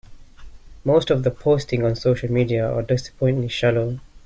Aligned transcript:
Most 0.83 1.11
of 1.11 1.21
the 1.23 1.29
postings 1.29 1.85
on 1.85 1.95
social 1.95 2.31
media 2.31 2.67
are 2.67 2.81
disappointingly 2.81 3.49
shallow. 3.49 3.99